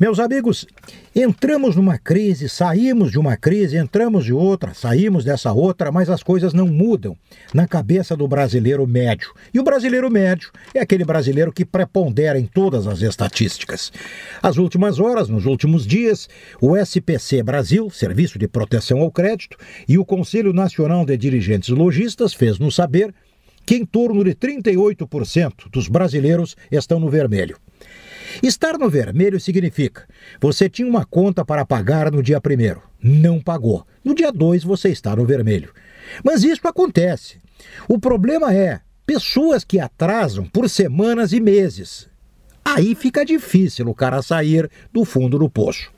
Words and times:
Meus 0.00 0.20
amigos, 0.20 0.64
entramos 1.12 1.74
numa 1.74 1.98
crise, 1.98 2.48
saímos 2.48 3.10
de 3.10 3.18
uma 3.18 3.36
crise, 3.36 3.76
entramos 3.76 4.24
de 4.24 4.32
outra, 4.32 4.72
saímos 4.72 5.24
dessa 5.24 5.52
outra, 5.52 5.90
mas 5.90 6.08
as 6.08 6.22
coisas 6.22 6.54
não 6.54 6.68
mudam 6.68 7.16
na 7.52 7.66
cabeça 7.66 8.16
do 8.16 8.28
brasileiro 8.28 8.86
médio. 8.86 9.32
E 9.52 9.58
o 9.58 9.64
brasileiro 9.64 10.08
médio 10.08 10.52
é 10.72 10.78
aquele 10.78 11.04
brasileiro 11.04 11.52
que 11.52 11.64
prepondera 11.64 12.38
em 12.38 12.46
todas 12.46 12.86
as 12.86 13.02
estatísticas. 13.02 13.90
As 14.40 14.56
últimas 14.56 15.00
horas, 15.00 15.28
nos 15.28 15.46
últimos 15.46 15.84
dias, 15.84 16.28
o 16.60 16.76
SPC 16.76 17.42
Brasil, 17.42 17.90
Serviço 17.90 18.38
de 18.38 18.46
Proteção 18.46 19.00
ao 19.00 19.10
Crédito, 19.10 19.56
e 19.88 19.98
o 19.98 20.04
Conselho 20.04 20.52
Nacional 20.52 21.04
de 21.04 21.16
Dirigentes 21.16 21.70
Logistas 21.70 22.32
fez-nos 22.32 22.76
saber 22.76 23.12
que 23.66 23.74
em 23.74 23.84
torno 23.84 24.22
de 24.22 24.32
38% 24.32 25.68
dos 25.72 25.88
brasileiros 25.88 26.56
estão 26.70 27.00
no 27.00 27.10
vermelho. 27.10 27.58
Estar 28.42 28.78
no 28.78 28.88
vermelho 28.88 29.40
significa 29.40 30.06
você 30.40 30.68
tinha 30.68 30.88
uma 30.88 31.04
conta 31.04 31.44
para 31.44 31.64
pagar 31.64 32.10
no 32.10 32.22
dia 32.22 32.40
primeiro, 32.40 32.82
não 33.02 33.40
pagou. 33.40 33.86
No 34.04 34.14
dia 34.14 34.32
2 34.32 34.64
você 34.64 34.88
está 34.90 35.14
no 35.14 35.24
vermelho. 35.24 35.72
Mas 36.24 36.42
isso 36.42 36.66
acontece. 36.66 37.38
O 37.88 37.98
problema 37.98 38.54
é 38.54 38.80
pessoas 39.06 39.64
que 39.64 39.80
atrasam 39.80 40.44
por 40.44 40.68
semanas 40.68 41.32
e 41.32 41.40
meses. 41.40 42.08
Aí 42.64 42.94
fica 42.94 43.24
difícil 43.24 43.88
o 43.88 43.94
cara 43.94 44.20
sair 44.22 44.70
do 44.92 45.04
fundo 45.04 45.38
do 45.38 45.48
poço. 45.48 45.90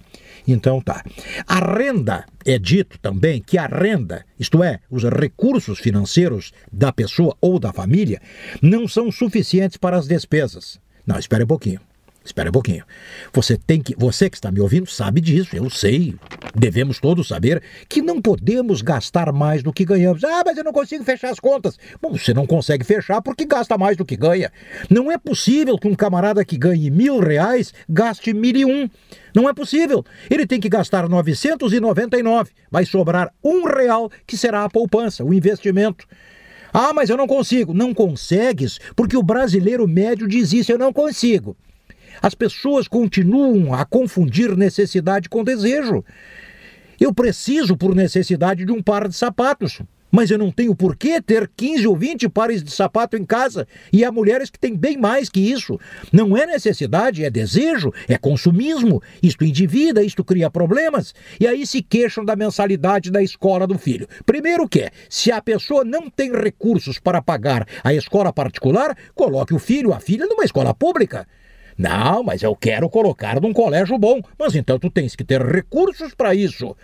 Então 0.47 0.81
tá. 0.81 1.05
A 1.47 1.59
renda, 1.59 2.25
é 2.45 2.59
dito 2.59 2.99
também 2.99 3.43
que 3.43 3.59
a 3.59 3.67
renda, 3.67 4.25
isto 4.39 4.63
é, 4.63 4.81
os 4.91 5.05
recursos 5.05 5.79
financeiros 5.79 6.53
da 6.73 6.93
pessoa 6.93 7.37
ou 7.41 7.59
da 7.59 7.73
família, 7.73 8.21
não 8.63 8.89
são 8.89 9.11
suficientes 9.11 9.77
para 9.77 9.97
as 9.97 10.07
despesas. 10.07 10.81
Não, 11.07 11.19
espere 11.19 11.45
um 11.45 11.49
pouquinho. 11.49 11.81
Espera 12.23 12.51
um 12.51 12.53
pouquinho. 12.53 12.85
Você 13.33 13.57
tem 13.57 13.81
que, 13.81 13.95
você 13.97 14.29
que 14.29 14.37
está 14.37 14.53
me 14.53 14.61
ouvindo 14.61 14.89
sabe 14.89 15.21
disso, 15.23 15.57
eu 15.57 15.71
sei. 15.71 16.15
Devemos 16.55 17.01
todos 17.01 17.29
saber 17.29 17.63
que 17.89 18.03
não 18.03 18.21
podemos 18.21 18.83
gastar 18.83 19.33
mais 19.33 19.63
do 19.63 19.73
que 19.73 19.87
ganhamos. 19.87 20.23
Ah, 20.23 20.43
mas 20.45 20.59
eu 20.59 20.65
não 20.65 20.73
consigo 20.73 21.03
fechar 21.03 21.31
as 21.31 21.41
contas. 21.41 21.79
Bom, 22.01 22.13
você 22.13 22.35
não 22.35 22.47
consegue 22.47 22.85
fechar 22.85 23.23
porque 23.23 23.47
gasta 23.47 23.79
mais 23.79 23.97
do 23.97 24.05
que 24.05 24.17
ganha. 24.17 24.53
Não 24.91 25.11
é 25.11 25.17
possível 25.17 25.79
que 25.79 25.89
um 25.89 25.95
camarada 25.95 26.45
que 26.45 26.59
ganhe 26.59 26.91
mil 26.91 27.21
reais 27.21 27.73
gaste 27.89 28.35
mil 28.35 28.57
e 28.57 28.65
um. 28.67 28.89
Não 29.35 29.49
é 29.49 29.55
possível. 29.55 30.05
Ele 30.29 30.47
tem 30.47 30.61
que 30.61 30.69
gastar 30.69 31.09
999. 31.09 32.51
Vai 32.71 32.85
sobrar 32.85 33.33
um 33.43 33.65
real 33.65 34.11
que 34.27 34.37
será 34.37 34.65
a 34.65 34.71
poupança, 34.71 35.25
o 35.25 35.33
investimento. 35.33 36.07
Ah, 36.73 36.93
mas 36.93 37.09
eu 37.09 37.17
não 37.17 37.27
consigo. 37.27 37.73
Não 37.73 37.95
consegues 37.95 38.79
porque 38.95 39.17
o 39.17 39.23
brasileiro 39.23 39.89
médio 39.89 40.29
diz 40.29 40.53
isso, 40.53 40.71
eu 40.71 40.79
não 40.79 40.93
consigo. 40.93 41.57
As 42.21 42.35
pessoas 42.35 42.87
continuam 42.87 43.75
a 43.75 43.85
confundir 43.85 44.57
necessidade 44.57 45.29
com 45.29 45.45
desejo. 45.45 46.05
Eu 47.01 47.15
preciso, 47.15 47.77
por 47.77 47.95
necessidade, 47.95 48.65
de 48.65 48.73
um 48.73 48.83
par 48.83 49.09
de 49.09 49.15
sapatos. 49.15 49.81
Mas 50.11 50.31
eu 50.31 50.37
não 50.37 50.51
tenho 50.51 50.75
por 50.75 50.97
que 50.97 51.21
ter 51.23 51.49
15 51.57 51.87
ou 51.87 51.97
20 51.97 52.29
pares 52.29 52.63
de 52.65 52.71
sapato 52.71 53.17
em 53.17 53.25
casa. 53.25 53.67
E 53.93 54.05
há 54.05 54.11
mulheres 54.11 54.51
que 54.51 54.59
têm 54.59 54.77
bem 54.77 54.99
mais 54.99 55.29
que 55.29 55.41
isso. 55.41 55.79
Não 56.13 56.37
é 56.37 56.45
necessidade, 56.47 57.25
é 57.25 57.31
desejo, 57.31 57.93
é 58.09 58.19
consumismo. 58.19 59.01
Isto 59.23 59.45
endivida, 59.45 60.03
isto 60.03 60.25
cria 60.25 60.51
problemas. 60.51 61.15
E 61.39 61.47
aí 61.47 61.65
se 61.65 61.81
queixam 61.81 62.25
da 62.25 62.35
mensalidade 62.35 63.11
da 63.11 63.23
escola 63.23 63.67
do 63.67 63.79
filho. 63.79 64.09
Primeiro 64.27 64.69
que, 64.69 64.91
se 65.09 65.31
a 65.31 65.41
pessoa 65.41 65.85
não 65.85 66.11
tem 66.11 66.33
recursos 66.33 66.99
para 66.99 67.23
pagar 67.23 67.67
a 67.85 67.95
escola 67.95 68.33
particular, 68.33 68.97
coloque 69.15 69.55
o 69.55 69.59
filho, 69.61 69.95
a 69.95 70.01
filha, 70.01 70.27
numa 70.27 70.45
escola 70.45 70.75
pública. 70.75 71.27
Não, 71.77 72.23
mas 72.23 72.43
eu 72.43 72.55
quero 72.55 72.89
colocar 72.89 73.41
num 73.41 73.53
colégio 73.53 73.99
bom. 73.99 74.21
Mas 74.39 74.55
então 74.55 74.79
tu 74.79 74.91
tens 74.91 75.17
que 75.17 75.25
ter 75.25 75.41
recursos 75.43 76.15
para 76.15 76.35
isso. 76.35 76.77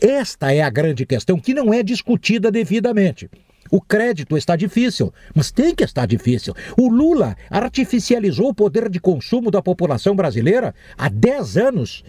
Esta 0.00 0.52
é 0.52 0.62
a 0.62 0.70
grande 0.70 1.04
questão 1.04 1.38
que 1.38 1.54
não 1.54 1.72
é 1.72 1.82
discutida 1.82 2.50
devidamente. 2.50 3.28
O 3.70 3.80
crédito 3.80 4.36
está 4.36 4.56
difícil, 4.56 5.12
mas 5.34 5.50
tem 5.50 5.74
que 5.74 5.84
estar 5.84 6.06
difícil. 6.06 6.54
O 6.76 6.88
Lula 6.88 7.36
artificializou 7.50 8.48
o 8.48 8.54
poder 8.54 8.88
de 8.88 8.98
consumo 8.98 9.50
da 9.50 9.60
população 9.60 10.16
brasileira 10.16 10.74
há 10.96 11.08
10 11.08 11.56
anos. 11.56 12.04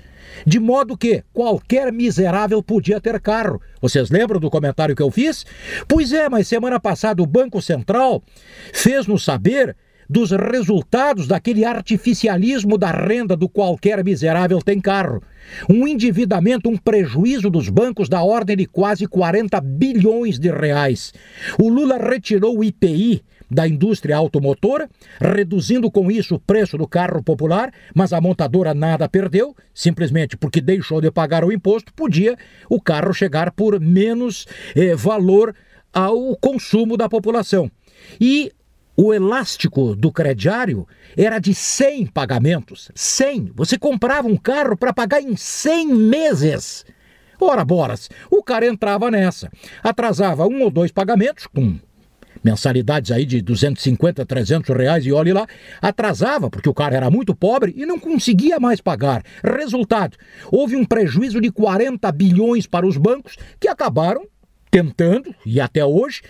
De 0.46 0.60
modo 0.60 0.98
que 0.98 1.24
qualquer 1.34 1.92
miserável 1.92 2.62
podia 2.62 3.02
ter 3.02 3.20
carro. 3.20 3.60
Vocês 3.82 4.10
lembram 4.10 4.40
do 4.40 4.50
comentário 4.50 4.96
que 4.96 5.02
eu 5.02 5.12
fiz? 5.12 5.46
Pois 5.88 6.14
é, 6.14 6.30
mas 6.30 6.48
semana 6.48 6.80
passada 6.80 7.22
o 7.22 7.26
Banco 7.26 7.62
Central 7.62 8.22
fez-nos 8.72 9.24
saber 9.24 9.76
dos 10.10 10.32
resultados 10.32 11.28
daquele 11.28 11.64
artificialismo 11.64 12.78
da 12.78 12.92
renda 12.92 13.38
do 13.38 13.48
qualquer 13.48 14.04
miserável 14.04 14.60
tem 14.60 14.82
carro. 14.82 15.22
Um 15.70 15.88
endividamento, 15.88 16.70
um 16.70 16.78
prejuízo 16.78 17.50
dos 17.50 17.70
bancos 17.70 18.10
da 18.10 18.24
ordem 18.24 18.58
de 18.58 18.66
quase 18.66 19.06
40 19.06 19.62
bilhões 19.62 20.40
de 20.40 20.52
reais. 20.52 21.14
O 21.60 21.70
Lula 21.70 21.98
retirou 21.98 22.58
o 22.58 22.64
IPI 22.64 23.22
da 23.52 23.68
indústria 23.68 24.16
automotora, 24.16 24.90
reduzindo 25.20 25.90
com 25.90 26.12
isso 26.12 26.36
o 26.36 26.40
preço 26.40 26.78
do 26.78 26.88
carro 26.88 27.24
popular, 27.24 27.72
mas 27.96 28.14
a 28.14 28.22
montadora 28.22 28.74
nada 28.74 29.10
perdeu, 29.10 29.56
simplesmente 29.74 30.38
porque 30.38 30.62
deixou 30.62 31.02
de 31.02 31.10
pagar 31.10 31.44
o 31.44 31.52
imposto, 31.52 31.94
podia 31.94 32.38
o 32.70 32.80
carro 32.80 33.14
chegar 33.14 33.52
por 33.52 33.80
menos 33.80 34.46
eh, 34.76 34.96
valor 34.96 35.56
ao 35.92 36.36
consumo 36.38 36.96
da 36.96 37.10
população. 37.10 37.72
E 38.22 38.52
o 39.02 39.14
elástico 39.14 39.96
do 39.96 40.12
crediário 40.12 40.86
era 41.18 41.40
de 41.40 41.56
100 41.56 42.08
pagamentos. 42.08 42.92
100. 42.94 43.54
Você 43.56 43.78
comprava 43.78 44.28
um 44.28 44.36
carro 44.36 44.76
para 44.76 44.92
pagar 44.92 45.22
em 45.22 45.38
100 45.38 45.88
meses. 45.96 46.86
Ora, 47.40 47.64
boras, 47.64 48.10
o 48.30 48.44
cara 48.44 48.68
entrava 48.68 49.10
nessa. 49.10 49.50
Atrasava 49.82 50.46
um 50.46 50.64
ou 50.64 50.70
dois 50.70 50.92
pagamentos, 50.92 51.48
com 51.48 51.80
mensalidades 52.44 53.10
aí 53.12 53.26
de 53.26 53.42
250, 53.42 54.26
300 54.26 54.76
reais 54.76 55.06
e 55.06 55.14
olhe 55.14 55.32
lá, 55.32 55.48
atrasava 55.82 56.50
porque 56.50 56.68
o 56.68 56.74
cara 56.74 56.98
era 56.98 57.10
muito 57.10 57.34
pobre 57.34 57.74
e 57.78 57.86
não 57.86 57.98
conseguia 57.98 58.60
mais 58.60 58.82
pagar. 58.82 59.24
Resultado, 59.42 60.18
houve 60.52 60.76
um 60.76 60.84
prejuízo 60.84 61.40
de 61.40 61.50
40 61.50 62.12
bilhões 62.12 62.68
para 62.68 62.86
os 62.86 62.98
bancos 62.98 63.38
que 63.62 63.70
acabaram 63.70 64.28
tentando, 64.70 65.34
e 65.46 65.60
até 65.60 65.84
hoje, 65.84 66.22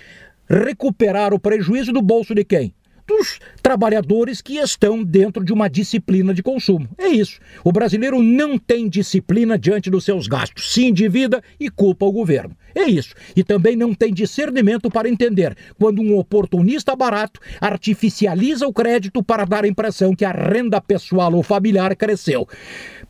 recuperar 0.50 1.34
o 1.34 1.40
prejuízo 1.40 1.94
do 1.94 2.02
bolso 2.02 2.34
de 2.34 2.44
quem? 2.44 2.74
Dos 3.08 3.40
trabalhadores 3.64 4.40
que 4.40 4.58
estão 4.58 5.04
dentro 5.04 5.44
de 5.44 5.52
uma 5.52 5.68
disciplina 5.68 6.32
de 6.32 6.44
consumo. 6.44 6.88
É 6.98 7.08
isso. 7.08 7.40
O 7.64 7.72
brasileiro 7.72 8.22
não 8.22 8.58
tem 8.58 8.88
disciplina 8.88 9.58
diante 9.58 9.90
dos 9.90 10.06
seus 10.06 10.28
gastos, 10.28 10.72
se 10.72 10.86
endivida 10.86 11.42
e 11.60 11.70
culpa 11.70 12.06
o 12.06 12.12
governo. 12.12 12.56
É 12.76 12.84
isso. 12.84 13.16
E 13.36 13.44
também 13.44 13.76
não 13.76 13.96
tem 13.96 14.14
discernimento 14.14 14.92
para 14.92 15.10
entender 15.10 15.58
quando 15.80 16.02
um 16.02 16.18
oportunista 16.18 16.96
barato 16.96 17.40
artificializa 17.60 18.68
o 18.68 18.74
crédito 18.74 19.24
para 19.24 19.44
dar 19.44 19.64
a 19.64 19.68
impressão 19.68 20.16
que 20.16 20.24
a 20.24 20.31
renda 20.31 20.80
pessoal 20.80 21.34
ou 21.34 21.42
familiar 21.42 21.96
cresceu. 21.96 22.48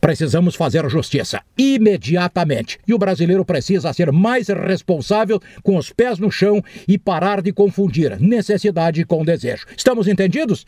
Precisamos 0.00 0.54
fazer 0.54 0.88
justiça 0.88 1.42
imediatamente. 1.58 2.78
E 2.86 2.94
o 2.94 2.98
brasileiro 2.98 3.44
precisa 3.44 3.92
ser 3.92 4.10
mais 4.10 4.48
responsável 4.48 5.40
com 5.62 5.76
os 5.76 5.92
pés 5.92 6.18
no 6.18 6.30
chão 6.30 6.62
e 6.88 6.98
parar 6.98 7.42
de 7.42 7.52
confundir 7.52 8.18
necessidade 8.20 9.04
com 9.04 9.24
desejo. 9.24 9.66
Estamos 9.76 10.08
entendidos? 10.08 10.66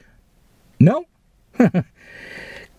Não? 0.79 1.07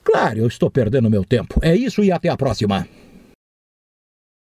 claro, 0.04 0.40
eu 0.40 0.48
estou 0.48 0.70
perdendo 0.70 1.10
meu 1.10 1.24
tempo. 1.24 1.60
É 1.62 1.76
isso 1.76 2.04
e 2.04 2.12
até 2.12 2.30
a 2.30 2.38
próxima. 2.38 2.88